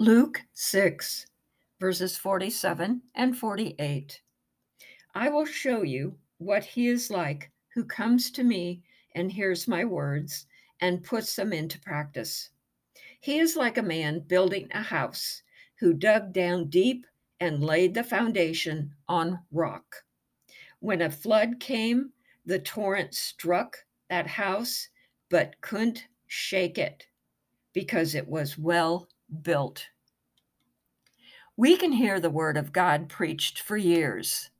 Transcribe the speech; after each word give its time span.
Luke 0.00 0.42
6, 0.52 1.26
verses 1.80 2.16
47 2.16 3.02
and 3.16 3.36
48. 3.36 4.22
I 5.16 5.28
will 5.28 5.44
show 5.44 5.82
you 5.82 6.16
what 6.38 6.64
he 6.64 6.86
is 6.86 7.10
like 7.10 7.50
who 7.74 7.82
comes 7.82 8.30
to 8.30 8.44
me 8.44 8.84
and 9.16 9.32
hears 9.32 9.66
my 9.66 9.84
words 9.84 10.46
and 10.80 11.02
puts 11.02 11.34
them 11.34 11.52
into 11.52 11.80
practice. 11.80 12.50
He 13.18 13.40
is 13.40 13.56
like 13.56 13.76
a 13.76 13.82
man 13.82 14.20
building 14.20 14.68
a 14.70 14.82
house 14.82 15.42
who 15.80 15.92
dug 15.92 16.32
down 16.32 16.70
deep 16.70 17.04
and 17.40 17.64
laid 17.64 17.92
the 17.92 18.04
foundation 18.04 18.94
on 19.08 19.40
rock. 19.50 19.96
When 20.78 21.02
a 21.02 21.10
flood 21.10 21.58
came, 21.58 22.12
the 22.46 22.60
torrent 22.60 23.16
struck 23.16 23.76
that 24.10 24.28
house 24.28 24.90
but 25.28 25.60
couldn't 25.60 26.06
shake 26.28 26.78
it 26.78 27.04
because 27.72 28.14
it 28.14 28.28
was 28.28 28.56
well 28.56 29.08
built. 29.42 29.88
We 31.56 31.76
can 31.76 31.92
hear 31.92 32.20
the 32.20 32.30
word 32.30 32.56
of 32.56 32.72
God 32.72 33.08
preached 33.08 33.60
for 33.60 33.76
years, 33.76 34.50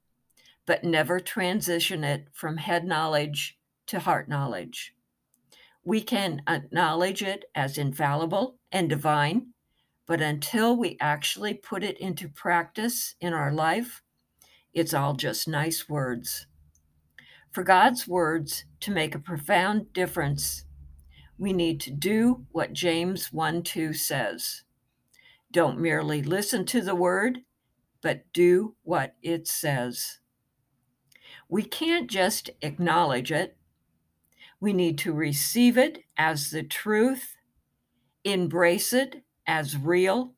but 0.67 0.85
never 0.85 1.21
transition 1.21 2.03
it 2.03 2.27
from 2.33 2.57
head 2.57 2.85
knowledge 2.85 3.59
to 3.87 4.01
heart 4.01 4.29
knowledge. 4.29 4.95
We 5.85 6.01
can 6.01 6.43
acknowledge 6.47 7.23
it 7.23 7.45
as 7.55 7.79
infallible 7.79 8.59
and 8.71 8.89
divine, 8.89 9.55
but 10.07 10.21
until 10.21 10.77
we 10.77 10.97
actually 11.01 11.55
put 11.55 11.83
it 11.85 11.99
into 11.99 12.29
practice 12.29 13.15
in 13.21 13.33
our 13.33 13.53
life, 13.53 14.03
it's 14.75 14.93
all 14.93 15.15
just 15.15 15.49
nice 15.49 15.89
words. 15.89 16.47
For 17.53 17.63
God's 17.63 18.07
words 18.07 18.65
to 18.81 18.91
make 18.91 19.15
a 19.15 19.19
profound 19.19 19.93
difference 19.93 20.65
we 21.39 21.53
need 21.53 21.81
to 21.81 21.91
do 21.91 22.47
what 22.51 22.73
James 22.73 23.33
1 23.33 23.63
2 23.63 23.93
says. 23.93 24.65
Don't 25.51 25.79
merely 25.79 26.23
listen 26.23 26.67
to 26.67 26.81
the 26.81 26.95
word, 26.95 27.39
but 28.03 28.31
do 28.33 28.75
what 28.83 29.15
it 29.23 29.47
says. 29.47 30.19
We 31.49 31.63
can't 31.63 32.11
just 32.11 32.51
acknowledge 32.61 33.33
it. 33.33 33.57
We 34.61 34.73
need 34.73 34.99
to 34.99 35.13
receive 35.13 35.79
it 35.79 36.05
as 36.17 36.51
the 36.51 36.65
truth, 36.65 37.37
embrace 38.25 38.93
it 38.93 39.23
as 39.47 39.79
real, 39.79 40.35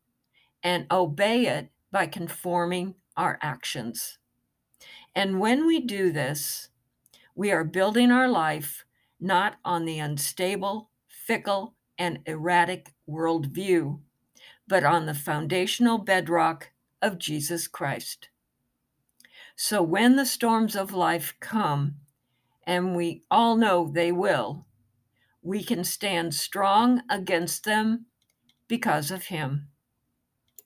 and 0.63 0.87
obey 0.91 1.47
it 1.47 1.71
by 1.91 2.07
conforming 2.07 2.95
our 3.17 3.39
actions. 3.43 4.19
And 5.15 5.41
when 5.41 5.67
we 5.67 5.81
do 5.81 6.13
this, 6.13 6.69
we 7.35 7.51
are 7.51 7.65
building 7.65 8.13
our 8.13 8.29
life 8.29 8.85
not 9.19 9.57
on 9.65 9.85
the 9.85 9.99
unstable 9.99 10.90
fickle, 11.31 11.77
and 11.97 12.19
erratic 12.27 12.93
worldview, 13.09 14.01
but 14.67 14.83
on 14.83 15.07
the 15.07 15.15
foundational 15.15 15.97
bedrock 15.97 16.71
of 17.01 17.21
Jesus 17.21 17.69
Christ. 17.69 18.31
So 19.55 19.81
when 19.81 20.17
the 20.17 20.27
storms 20.27 20.75
of 20.75 20.93
life 20.93 21.35
come, 21.39 21.99
and 22.65 22.97
we 22.97 23.23
all 23.31 23.55
know 23.55 23.89
they 23.89 24.11
will, 24.11 24.67
we 25.41 25.63
can 25.63 25.85
stand 25.85 26.35
strong 26.35 27.03
against 27.09 27.63
them 27.63 28.07
because 28.67 29.13
of 29.13 29.27
Him. 29.27 29.69